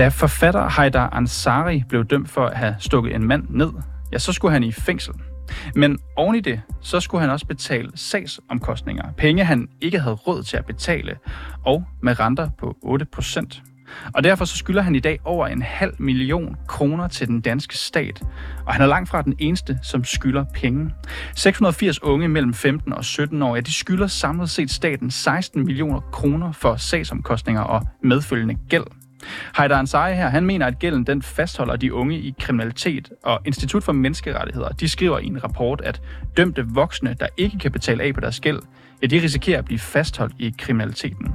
[0.00, 3.70] Da forfatter Haidar Ansari blev dømt for at have stukket en mand ned,
[4.12, 5.14] ja, så skulle han i fængsel.
[5.74, 9.12] Men oven i det, så skulle han også betale sagsomkostninger.
[9.18, 11.16] Penge, han ikke havde råd til at betale,
[11.64, 12.76] og med renter på
[13.16, 13.62] 8%.
[14.14, 17.76] Og derfor så skylder han i dag over en halv million kroner til den danske
[17.76, 18.22] stat.
[18.66, 20.90] Og han er langt fra den eneste, som skylder penge.
[21.36, 26.00] 680 unge mellem 15 og 17 år, ja, de skylder samlet set staten 16 millioner
[26.00, 28.99] kroner for sagsomkostninger og medfølgende gæld.
[29.54, 33.82] Haider Ansari her, han mener, at gælden den fastholder de unge i kriminalitet, og Institut
[33.82, 36.00] for Menneskerettigheder, de skriver i en rapport, at
[36.36, 38.60] dømte voksne, der ikke kan betale af på deres gæld,
[39.02, 41.34] ja, de risikerer at blive fastholdt i kriminaliteten.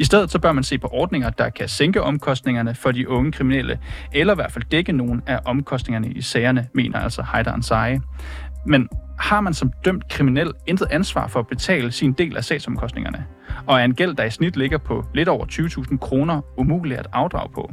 [0.00, 3.32] I stedet så bør man se på ordninger, der kan sænke omkostningerne for de unge
[3.32, 3.78] kriminelle,
[4.12, 7.98] eller i hvert fald dække nogle af omkostningerne i sagerne, mener altså Haider Ansari.
[8.66, 13.26] Men har man som dømt kriminel intet ansvar for at betale sin del af sagsomkostningerne?
[13.66, 17.06] Og er en gæld, der i snit ligger på lidt over 20.000 kroner, umulig at
[17.12, 17.72] afdrage på?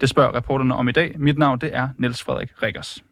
[0.00, 1.14] Det spørger reporterne om i dag.
[1.18, 3.04] Mit navn det er Niels Frederik Rikkers.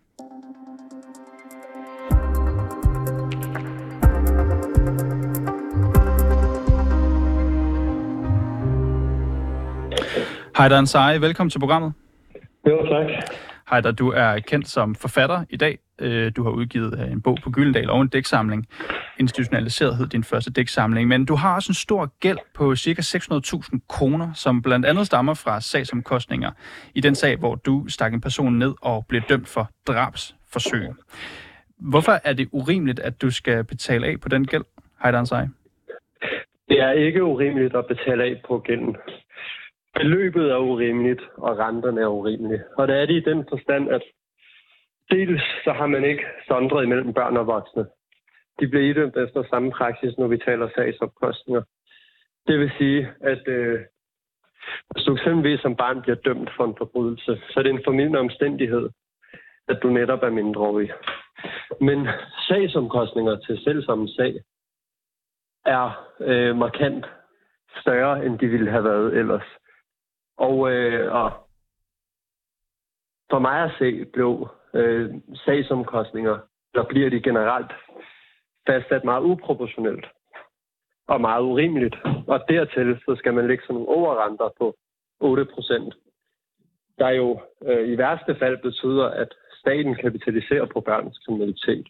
[10.56, 11.92] Hej Ansari, velkommen til programmet.
[13.70, 15.78] Heider, du er kendt som forfatter i dag.
[16.00, 18.66] Øh, du har udgivet øh, en bog på Gyldendal og en dæksamling.
[19.18, 21.08] Institutionaliseret hed din første dæksamling.
[21.08, 23.02] Men du har også en stor gæld på ca.
[23.02, 26.50] 600.000 kroner, som blandt andet stammer fra sagsomkostninger
[26.94, 30.88] i den sag, hvor du stak en person ned og blev dømt for drabsforsøg.
[31.78, 34.64] Hvorfor er det urimeligt, at du skal betale af på den gæld,
[35.02, 35.46] Heider Ansari?
[36.68, 38.96] Det er ikke urimeligt at betale af på gælden.
[39.94, 42.64] Beløbet er urimeligt, og renterne er urimelige.
[42.76, 44.02] Og det er det i den forstand, at
[45.10, 47.86] dels så har man ikke sondret imellem børn og voksne.
[48.60, 51.62] De bliver idømt efter samme praksis, når vi taler sagsopkostninger.
[52.46, 53.80] Det vil sige, at øh,
[54.90, 58.18] hvis du eksempelvis som barn bliver dømt for en forbrydelse, så er det en formidlende
[58.18, 58.90] omstændighed,
[59.68, 60.90] at du netop er mindreårig.
[61.80, 62.08] Men
[62.48, 64.34] sagsomkostninger til selvsamme sag
[65.66, 67.06] er øh, markant
[67.80, 69.46] større, end de ville have været ellers.
[70.46, 71.30] Og, øh, og
[73.30, 76.38] for mig at se blev øh, sagsomkostninger,
[76.74, 77.72] der bliver de generelt
[78.66, 80.06] fastsat meget uproportionelt
[81.08, 81.96] og meget urimeligt.
[82.26, 84.74] Og dertil så skal man lægge sådan nogle overrenter på
[85.20, 85.94] 8 procent,
[86.98, 91.88] der jo øh, i værste fald betyder, at staten kapitaliserer på børns kriminalitet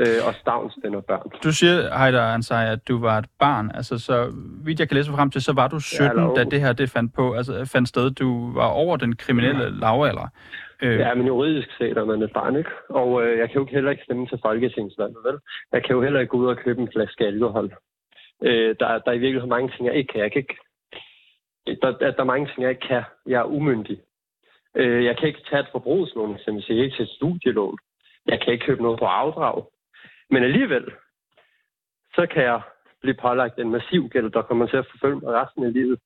[0.00, 1.30] øh, og stavnsdænder børn.
[1.44, 3.70] Du siger, Heider Ansari, at du var et barn.
[3.74, 4.32] Altså, så
[4.64, 6.90] vidt jeg kan læse frem til, så var du 17, ja, da det her det
[6.90, 8.10] fandt på, altså fandt sted.
[8.10, 9.70] Du var over den kriminelle ja.
[9.70, 10.28] lavalder.
[10.82, 10.98] Øh.
[10.98, 12.70] Ja, men juridisk set er man et barn, ikke?
[12.88, 15.38] Og øh, jeg kan jo heller ikke stemme til folketingsvalget, vel?
[15.72, 17.74] Jeg kan jo heller ikke gå ud og købe en flaske alkohol.
[18.42, 20.20] Øh, der, der er i virkeligheden mange ting, jeg ikke kan.
[20.20, 20.56] Jeg kan ikke...
[21.82, 23.02] Der, der, er mange ting, jeg ikke kan.
[23.26, 23.98] Jeg er umyndig.
[24.76, 27.78] Øh, jeg kan ikke tage et forbrugslån, som jeg siger, ikke til studielån.
[28.26, 29.64] Jeg kan ikke købe noget på afdrag.
[30.32, 30.84] Men alligevel,
[32.14, 32.60] så kan jeg
[33.00, 35.98] blive pålagt en massiv gæld, der kommer til at forfølge mig resten af livet,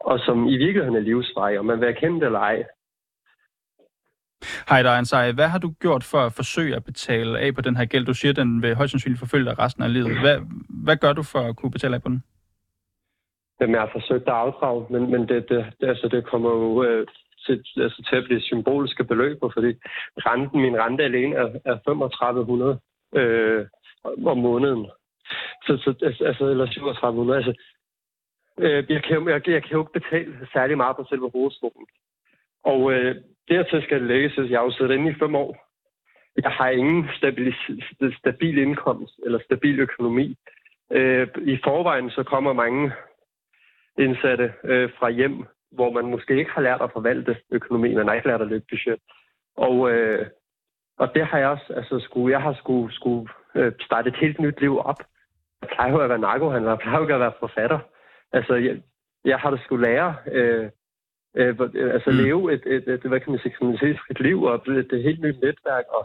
[0.00, 2.64] og som i virkeligheden er livsvej, og man vil erkende det eller ej.
[4.68, 5.32] Hej der, Ansari.
[5.32, 8.06] Hvad har du gjort for at forsøge at betale af på den her gæld?
[8.06, 10.20] Du siger, at den vil højst sandsynligt forfølge dig resten af livet.
[10.20, 10.38] Hvad,
[10.84, 12.22] hvad gør du for at kunne betale af på den?
[13.60, 16.82] Jamen, jeg har forsøgt at afdrage, men, men det, det, det, altså, det kommer jo
[16.82, 17.06] øh,
[17.46, 19.72] til, altså, til at blive symboliske beløb, fordi
[20.28, 22.78] renten, min rente alene er, er 3500
[23.14, 23.66] øh,
[24.04, 24.86] om måneden.
[25.66, 27.36] Så, så altså, altså eller 3700.
[27.36, 27.62] Altså,
[28.58, 31.86] øh, jeg, kan, jeg, jeg kan jo ikke betale særlig meget på selve hovedskolen.
[32.64, 33.16] Og øh,
[33.48, 35.68] dertil skal det lægges, at jeg har jo siddet inde i fem år.
[36.42, 37.54] Jeg har ingen stabil,
[38.18, 40.36] stabil indkomst eller stabil økonomi.
[40.92, 42.92] Øh, I forvejen så kommer mange
[43.98, 48.14] indsatte øh, fra hjem, hvor man måske ikke har lært at forvalte økonomien, man har
[48.14, 49.00] ikke lært at løbe budget.
[49.56, 50.26] Og øh,
[50.98, 54.40] og det har jeg også, altså skulle, jeg har skulle, skulle øh, starte et helt
[54.40, 55.00] nyt liv op.
[55.62, 57.78] Jeg plejer jo at være narkohandler, jeg plejer jo at være forfatter.
[58.32, 58.82] Altså, jeg,
[59.24, 60.70] jeg har da skulle lære, øh,
[61.36, 61.56] øh,
[61.94, 62.16] altså mm.
[62.16, 65.40] leve et, et, et, hvad kan man sige, et liv og et, et helt nyt
[65.42, 65.84] netværk.
[65.88, 66.04] Og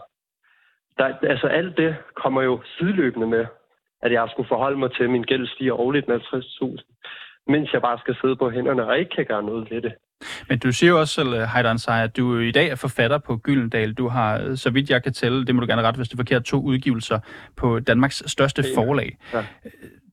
[0.97, 3.45] der, altså alt det kommer jo sideløbende med,
[4.01, 7.81] at jeg skulle forholde mig til, at min gæld stiger årligt med 50.000, mens jeg
[7.81, 9.93] bare skal sidde på hænderne og ikke kan gøre noget ved det.
[10.49, 13.37] Men du siger jo også selv, Heidan Seier, at du i dag er forfatter på
[13.37, 13.93] Gyldendal.
[13.93, 16.17] Du har, så vidt jeg kan tælle, det må du gerne rette, hvis det er
[16.17, 17.19] forkert, to udgivelser
[17.55, 19.17] på Danmarks største forlag.
[19.33, 19.43] Ja.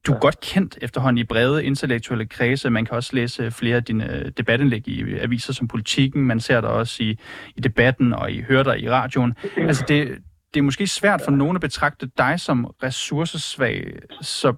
[0.06, 0.20] Du er ja.
[0.20, 2.70] godt kendt efterhånden i brede intellektuelle kredse.
[2.70, 6.26] Man kan også læse flere af dine øh, debatindlæg i aviser som Politikken.
[6.26, 7.18] Man ser dig også i,
[7.56, 9.34] i debatten, og I hører dig i radioen.
[9.56, 10.18] Altså det,
[10.54, 13.98] det er måske svært for nogen at betragte dig som ressourcesvag.
[14.20, 14.54] Så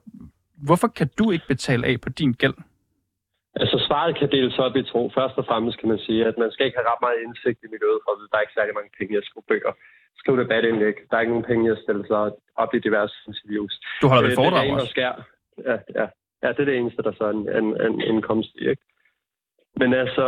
[0.56, 2.54] hvorfor kan du ikke betale af på din gæld?
[3.88, 5.00] Svaret kan deles op i to.
[5.18, 7.72] Først og fremmest kan man sige, at man skal ikke have ret meget indsigt i
[7.74, 9.72] miljøet, for der er ikke særlig mange penge, jeg skrive bøger.
[10.20, 10.96] Skriv debatindlæg.
[11.08, 12.18] Der er ikke nogen penge, jeg stiller sig
[12.62, 13.74] op i diverse interviews.
[14.02, 14.94] Du holder vel foredrag det, det også?
[14.96, 15.14] Skær.
[15.68, 16.06] Ja, ja,
[16.42, 18.64] ja, det er det eneste, der så er en, en, en indkomst i.
[18.72, 18.82] Ikke?
[19.80, 20.26] Men altså,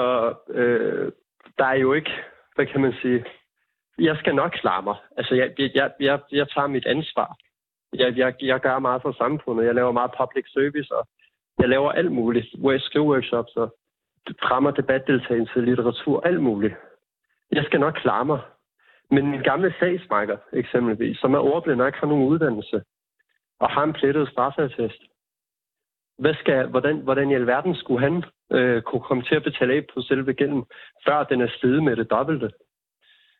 [0.48, 1.12] øh,
[1.58, 2.12] der er jo ikke,
[2.54, 3.24] hvad kan man sige,
[3.98, 4.96] jeg skal nok klare mig.
[5.16, 7.36] Altså, jeg, jeg, jeg, jeg tager mit ansvar.
[7.92, 9.66] Jeg, jeg, jeg gør meget for samfundet.
[9.66, 11.08] Jeg laver meget public service, og
[11.58, 12.46] jeg laver alt muligt.
[12.78, 13.76] Skriveworkshops og
[14.42, 16.74] fremmer debatdeltagelse, litteratur, alt muligt.
[17.52, 18.40] Jeg skal nok klare mig.
[19.10, 22.82] Men min gamle sagsmarker, eksempelvis, som er ordblind og ikke har nogen uddannelse,
[23.60, 25.02] og har en plettet straffatest,
[26.18, 29.86] hvad skal, hvordan, hvordan i alverden skulle han øh, kunne komme til at betale af
[29.94, 30.64] på selve gælden,
[31.06, 32.50] før den er steget med det dobbelte?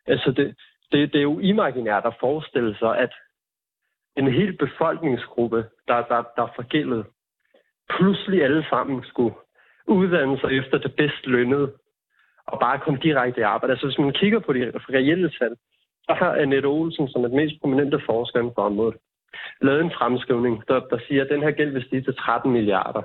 [0.06, 0.56] Altså, det,
[0.92, 3.12] det, det er jo imaginært at forestille sig, at
[4.16, 5.56] en hel befolkningsgruppe,
[5.88, 7.06] der, der, der er forgældet,
[7.90, 9.34] pludselig alle sammen skulle
[9.86, 11.72] uddanne sig efter det bedst lønnede,
[12.46, 13.72] og bare komme direkte i arbejde.
[13.72, 15.56] Altså hvis man kigger på de reelle tal,
[16.06, 18.96] så har Annette Olsen, som er den mest prominente forsker på området,
[19.60, 23.02] lavet en fremskrivning, der, der siger, at den her gæld vil stige til 13 milliarder.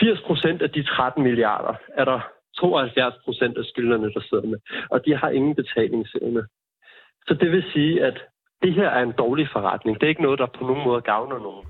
[0.00, 2.20] 80 procent af de 13 milliarder er der
[2.56, 4.58] 72 procent af skyldnerne, der sidder med,
[4.90, 6.46] og de har ingen betalingsevne.
[7.26, 8.24] Så det vil sige, at
[8.62, 10.00] det her er en dårlig forretning.
[10.00, 11.66] Det er ikke noget, der på nogen måde gavner nogen.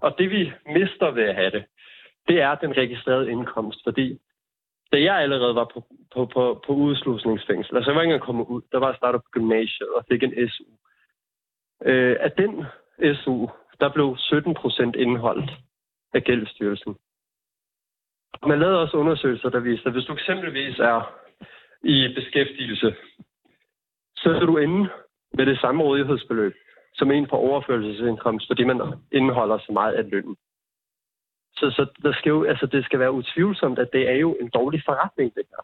[0.00, 1.64] Og det vi mister ved at have det,
[2.28, 4.18] det er den registrerede indkomst, fordi
[4.92, 5.84] da jeg allerede var på,
[6.14, 9.22] på, på, på udslusningsfængsel, altså jeg var ikke engang kommet ud, der var jeg startet
[9.22, 10.64] på gymnasiet og fik en SU.
[11.84, 12.64] Øh, af den
[13.14, 13.46] SU,
[13.80, 15.50] der blev 17 procent indholdt
[16.14, 16.96] af gældsstyrelsen.
[18.46, 21.14] Man lavede også undersøgelser, der viste, at hvis du eksempelvis er
[21.82, 22.94] i beskæftigelse,
[24.16, 24.88] så er du inde
[25.32, 26.54] med det samme rådighedsbeløb
[26.98, 28.80] som en på overførelsesindkomst, fordi man
[29.12, 30.36] indeholder så meget af lønnen.
[31.58, 34.48] Så, så der skal jo, altså, det skal være utvivlsomt, at det er jo en
[34.48, 35.62] dårlig forretning, det her.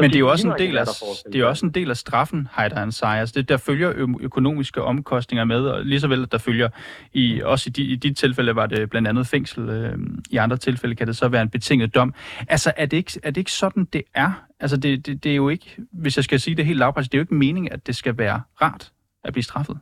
[0.00, 0.86] Men det er jo også en del af,
[1.32, 3.18] det er også en del af straffen, Heider Ansari.
[3.18, 6.68] Altså det, der følger økonomiske omkostninger med, og lige så vel, at der følger,
[7.12, 9.98] i, også i, de, i dit tilfælde var det blandt andet fængsel, øh,
[10.30, 12.14] i andre tilfælde kan det så være en betinget dom.
[12.48, 14.44] Altså er det ikke, er det ikke sådan, det er?
[14.60, 17.14] Altså det, det, det er jo ikke, hvis jeg skal sige det helt lavpræcis, det
[17.14, 18.92] er jo ikke meningen, at det skal være rart
[19.24, 19.78] at blive straffet.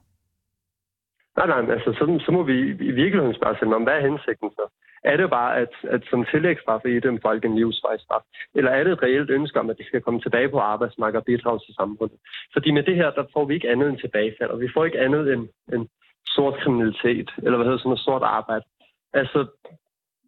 [1.37, 2.57] Nej, nej, altså så, så må vi
[2.91, 4.65] i virkeligheden spørge sig, om hvad er hensigten så?
[5.05, 8.21] Er det bare, at, at som tillægsstraf i dem folk en livsvejstraf?
[8.55, 11.25] Eller er det et reelt ønske om, at de skal komme tilbage på arbejdsmarkedet og
[11.25, 12.19] bidrage til samfundet?
[12.53, 15.01] Fordi med det her, der får vi ikke andet end tilbagefald, og vi får ikke
[15.01, 15.89] andet end, end
[16.27, 18.65] sort kriminalitet, eller hvad hedder sådan noget sort arbejde.
[19.13, 19.47] Altså,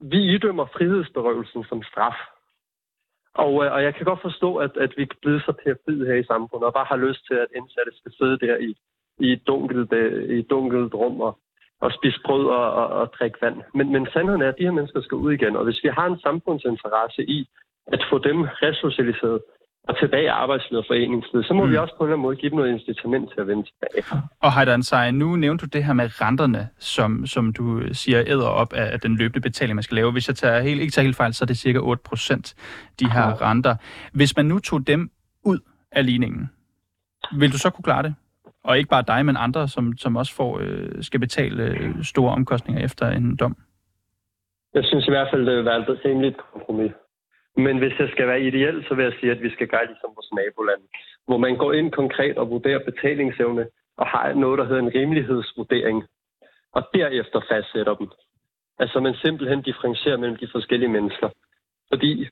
[0.00, 2.18] vi idømmer frihedsberøvelsen som straf.
[3.34, 6.14] Og, øh, og jeg kan godt forstå, at, at vi er blevet så perfide her
[6.14, 8.76] i samfundet, og bare har lyst til, at indsatte skal sidde der i,
[9.18, 11.38] i et dunkelt, øh, i et dunkelt rum og,
[11.80, 13.58] og spise brød og, og, og drikke vand.
[13.74, 15.56] Men, men sandheden er, at de her mennesker skal ud igen.
[15.56, 17.48] Og hvis vi har en samfundsinteresse i
[17.92, 19.40] at få dem resocialiseret
[19.88, 21.70] og tilbage i arbejdslivet og foreningslivet, så må mm.
[21.70, 24.20] vi også på en eller anden måde give dem noget incitament til at vende tilbage.
[24.40, 28.48] Og Heidan Sej, nu nævnte du det her med renterne, som, som du siger æder
[28.48, 30.12] op af den løbende betaling, man skal lave.
[30.12, 32.54] Hvis jeg tager helt, ikke tager helt fejl, så er det cirka 8 procent,
[33.00, 33.50] de her ja.
[33.50, 33.76] renter.
[34.12, 35.10] Hvis man nu tog dem
[35.44, 35.58] ud
[35.92, 36.50] af ligningen,
[37.38, 38.14] vil du så kunne klare det?
[38.64, 42.32] Og ikke bare dig, men andre, som, som også får, øh, skal betale øh, store
[42.32, 43.56] omkostninger efter en dom?
[44.74, 46.92] Jeg synes i hvert fald, det vil være et rimeligt kompromis.
[47.56, 50.10] Men hvis det skal være ideelt, så vil jeg sige, at vi skal gøre ligesom
[50.16, 50.82] vores naboland,
[51.26, 53.66] hvor man går ind konkret og vurderer betalingsevne
[53.96, 56.04] og har noget, der hedder en rimelighedsvurdering,
[56.72, 58.08] og derefter fastsætter dem.
[58.78, 61.28] Altså man simpelthen differencierer mellem de forskellige mennesker.
[61.92, 62.28] Fordi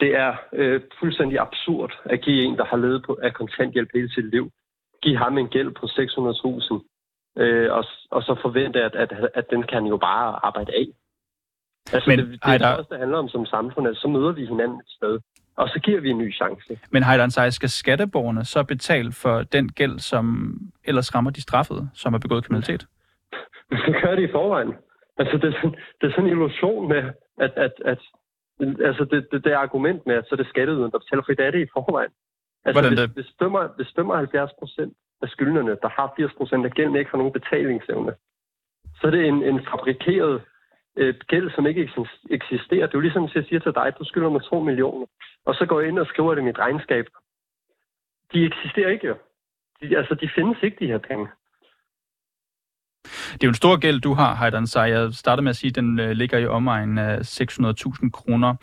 [0.00, 4.10] det er øh, fuldstændig absurd at give en, der har levet på, af kontanthjælp hele
[4.10, 4.50] sit liv,
[5.02, 9.62] give ham en gæld på 600.000, øh, og, og så forvente, at, at, at den
[9.62, 10.86] kan jo bare arbejde af.
[11.92, 14.46] Altså, Men, det, det er også, det handler om som samfund, at så møder vi
[14.46, 15.18] hinanden et sted,
[15.56, 16.78] og så giver vi en ny chance.
[16.90, 21.90] Men Heidan Sej, skal skatteborgerne så betale for den gæld, som ellers rammer de straffede,
[21.94, 22.86] som har begået kriminalitet?
[23.86, 24.74] det gør det i forvejen.
[25.18, 27.02] Altså, det er sådan, det er sådan en illusion med,
[27.38, 27.98] at, at, at
[28.60, 31.46] altså det, det, det argument med, at så er det skatteyderen, der betaler, for det
[31.46, 32.10] er det i forvejen.
[32.64, 33.10] Altså, Hvordan det?
[33.10, 37.10] Hvis, hvis, 5, hvis 75 procent af skyldnerne, der har 80 procent af gælden, ikke
[37.10, 38.14] har nogen betalingsevne,
[39.00, 40.42] så er det en, en fabrikeret
[40.96, 41.90] øh, gæld, som ikke
[42.30, 42.86] eksisterer.
[42.86, 45.06] Det er jo ligesom, hvis jeg siger til dig, du skylder mig 2 millioner,
[45.44, 47.06] og så går jeg ind og skriver det i mit regnskab.
[48.32, 49.16] De eksisterer ikke jo.
[49.80, 51.28] De, altså, de findes ikke, de her penge.
[53.32, 55.00] Det er jo en stor gæld, du har, Heidan Sager.
[55.00, 58.54] Jeg startede med at sige, at den øh, ligger i omegnen af 600.000 kroner.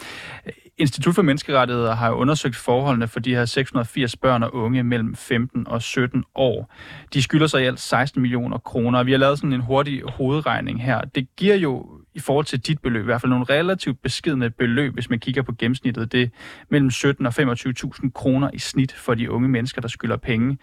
[0.77, 5.67] Institut for Menneskerettigheder har undersøgt forholdene for de her 680 børn og unge mellem 15
[5.67, 6.73] og 17 år.
[7.13, 9.03] De skylder sig i alt 16 millioner kroner.
[9.03, 11.01] Vi har lavet sådan en hurtig hovedregning her.
[11.01, 14.93] Det giver jo i forhold til dit beløb, i hvert fald nogle relativt beskidende beløb,
[14.93, 16.11] hvis man kigger på gennemsnittet.
[16.11, 16.27] Det er
[16.69, 20.57] mellem 17 og 25.000 kroner i snit for de unge mennesker, der skylder penge.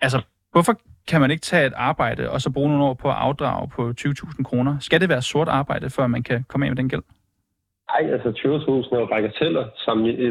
[0.00, 0.20] Altså,
[0.52, 3.68] hvorfor kan man ikke tage et arbejde og så bruge nogle år på at afdrage
[3.76, 4.78] på 20.000 kroner?
[4.80, 7.02] Skal det være sort arbejde, før man kan komme af med den gæld?
[7.92, 9.64] Nej, altså 20.000 er jo bagateller,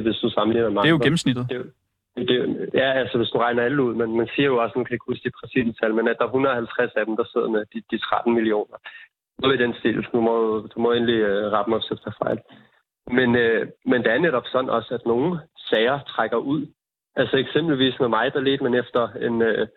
[0.01, 1.45] hvis du sammenligner med Det er jo gennemsnittet.
[1.49, 4.85] Det, det, ja, altså hvis du regner alle ud, men man siger jo også, man
[4.85, 7.49] kan ikke huske de præcise tal, men at der er 150 af dem, der sidder
[7.49, 8.77] med de, de 13 millioner.
[9.39, 10.07] Noget i den stil.
[10.13, 10.35] Du må,
[10.73, 12.39] du må endelig uh, rette mig, hvis jeg fejl.
[13.17, 15.39] Men, uh, men det er netop sådan også, at nogle
[15.69, 16.61] sager trækker ud.
[17.15, 19.67] Altså eksempelvis med mig, der ledte man efter en, uh,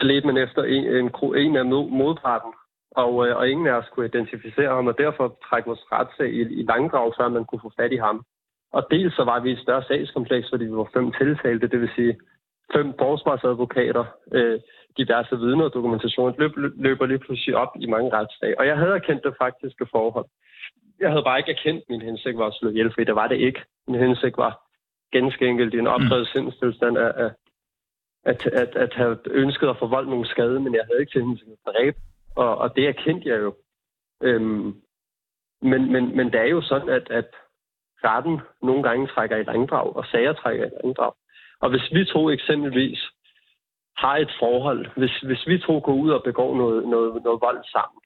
[0.00, 1.66] der ledte man efter en, en, en af
[2.00, 2.52] modparten,
[2.90, 6.40] og, øh, og ingen af os kunne identificere ham, og derfor trække vores retssag i,
[6.60, 8.24] i langdrag, før man kunne få fat i ham.
[8.72, 11.90] Og dels så var vi et større sagskompleks, fordi vi var fem tiltalte, det vil
[11.96, 12.16] sige
[12.74, 14.60] fem forsvarsadvokater, øh,
[14.98, 18.58] diverse vidner og dokumentation løb, løber lige pludselig op i mange retsdag.
[18.58, 20.26] Og jeg havde erkendt det faktiske forhold.
[21.00, 23.28] Jeg havde bare ikke erkendt, at min hensigt var at slå ihjel, fordi det var
[23.28, 23.60] det ikke.
[23.88, 24.52] Min hensigt var
[25.12, 26.32] ganske enkelt i en opdrevet mm.
[26.32, 27.30] sindstilstand af, af
[28.24, 31.50] at, at, at have ønsket at forvolde nogle skade, men jeg havde ikke til hensigt
[31.50, 31.96] at dræbe.
[32.36, 33.54] Og, og det erkendte jeg jo.
[34.22, 34.74] Øhm,
[35.62, 37.28] men, men, men det er jo sådan, at, at
[38.04, 41.12] retten nogle gange trækker i langdrag, og sager trækker i langdrag.
[41.60, 43.00] Og hvis vi to eksempelvis
[43.96, 47.64] har et forhold, hvis, hvis vi to går ud og begår noget, noget, noget vold
[47.64, 48.00] sammen,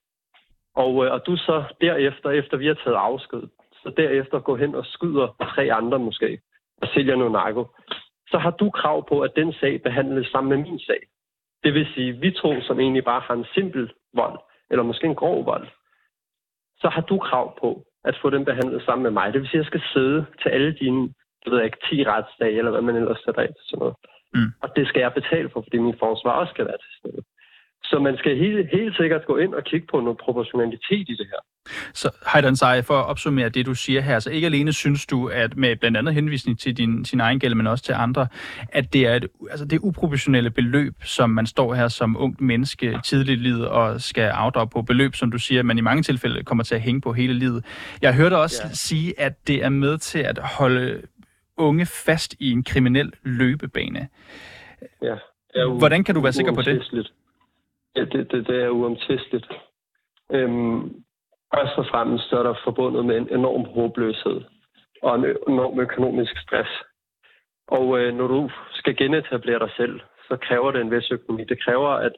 [0.75, 3.43] og, øh, og du så derefter, efter vi har taget afsked,
[3.83, 6.41] så derefter går hen og skyder tre andre måske,
[6.83, 7.67] og sælger noget narko,
[8.30, 11.02] så har du krav på, at den sag behandles sammen med min sag.
[11.64, 14.38] Det vil sige, vi to, som egentlig bare har en simpel vold,
[14.70, 15.68] eller måske en grov vold,
[16.80, 19.32] så har du krav på, at få den behandlet sammen med mig.
[19.32, 22.58] Det vil sige, at jeg skal sidde til alle dine, jeg ved ikke, 10 retsdage,
[22.58, 23.94] eller hvad man ellers sætter af til sådan noget.
[24.35, 24.50] Mm.
[24.62, 27.23] Og det skal jeg betale for, fordi min forsvar også skal være til stede.
[27.85, 31.26] Så man skal helt, helt sikkert gå ind og kigge på noget proportionalitet i det
[31.26, 31.40] her.
[31.94, 35.28] Så Heidan Sej, for at opsummere det, du siger her, så ikke alene synes du,
[35.28, 38.26] at med blandt andet henvisning til din, sin egen gæld, men også til andre,
[38.73, 42.99] at det er et, altså det uproportionelle beløb, som man står her som ung menneske
[43.04, 46.44] tidligt i livet og skal afdrage på beløb, som du siger, man i mange tilfælde
[46.44, 47.64] kommer til at hænge på hele livet.
[48.02, 48.68] Jeg hørte også ja.
[48.73, 51.02] sige, at det er med til at holde
[51.56, 54.08] unge fast i en kriminel løbebane.
[55.02, 55.14] Ja.
[55.78, 57.12] Hvordan kan du være sikker på det?
[57.99, 59.52] Ja, det, det, det er uomtvisteligt.
[60.33, 60.83] Øhm,
[61.55, 64.40] først og fremmest er der forbundet med en enorm håbløshed
[65.02, 66.71] og en enorm økonomisk stress.
[67.69, 71.45] Og øh, når du skal genetablere dig selv, så kræver det en vis økonomi.
[71.45, 72.12] Det kræver, at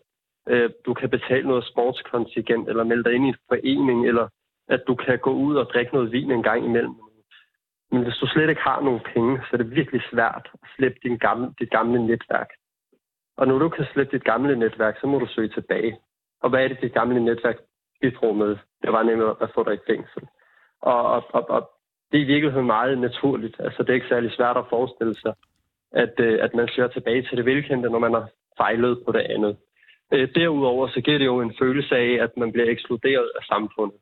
[0.48, 4.28] øh, du kan betale noget sportskontingent, eller melde dig ind i en forening, eller
[4.68, 6.94] at du kan gå ud og drikke noget vin en gang imellem.
[7.92, 10.98] Men hvis du slet ikke har nogen penge, så er det virkelig svært at slippe
[11.02, 12.50] din gamle, dit gamle netværk.
[13.40, 15.98] Og når du kan slette dit gamle netværk, så må du søge tilbage.
[16.42, 17.58] Og hvad er det, dit gamle netværk
[18.00, 18.56] bidrog med?
[18.82, 20.22] Det var nemlig at få dig i fængsel.
[20.82, 21.70] Og, og, og, og
[22.12, 23.56] det er i virkeligheden meget naturligt.
[23.58, 25.34] Altså, det er ikke særlig svært at forestille sig,
[25.92, 29.20] at, øh, at man søger tilbage til det velkendte, når man har fejlet på det
[29.34, 29.56] andet.
[30.12, 33.98] Øh, derudover så giver det jo en følelse af, at man bliver ekskluderet af samfundet.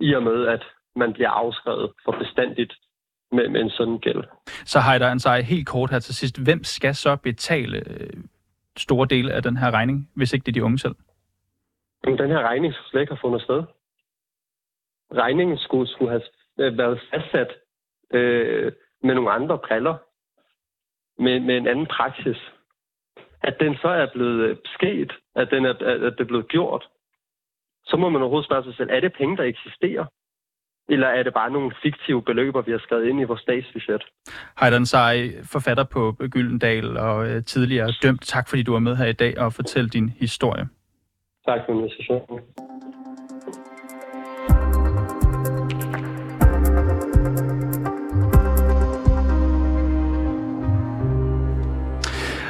[0.00, 0.62] I og med, at
[0.96, 2.72] man bliver afskrevet for bestandigt
[3.32, 4.24] med, med en sådan gæld.
[4.64, 6.42] Så Heider Ansari, helt kort her til sidst.
[6.44, 8.10] Hvem skal så betale øh,
[8.76, 10.94] store del af den her regning, hvis ikke det er de unge selv?
[12.04, 13.62] Jamen, den her regning skulle slet ikke have fundet sted.
[15.14, 16.22] Regningen skulle, skulle have
[16.58, 17.50] øh, været fastsat
[18.10, 19.96] øh, med nogle andre briller,
[21.18, 22.38] med, med en anden praksis.
[23.42, 25.74] At den så er blevet øh, sket, at, den er,
[26.06, 26.88] at det er blevet gjort,
[27.84, 30.06] så må man overhovedet spørge sig selv, er det penge, der eksisterer?
[30.88, 34.02] Eller er det bare nogle fiktive beløber, vi har skrevet ind i vores statsbudget?
[34.60, 38.22] Heidan Sej, forfatter på Gyldendal og øh, tidligere dømt.
[38.22, 40.68] Tak fordi du var med her i dag og fortælle din historie.
[41.46, 42.40] Tak for invitationen.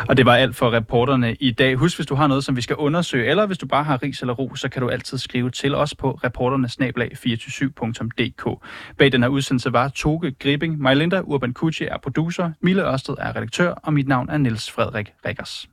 [0.09, 1.77] Og det var alt for reporterne i dag.
[1.77, 4.21] Husk, hvis du har noget, som vi skal undersøge, eller hvis du bare har ris
[4.21, 8.67] eller ro, så kan du altid skrive til os på reporternesnablag247.dk.
[8.99, 13.37] Bag den her udsendelse var Toge Gripping, Majlinda Urban Kucci er producer, Mille Ørsted er
[13.37, 15.72] redaktør, og mit navn er Niels Frederik Rikkers.